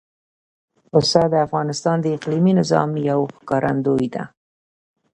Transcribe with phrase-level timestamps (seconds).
[0.89, 4.23] پسه د افغانستان د اقلیمي نظام یو ښکارندوی ده.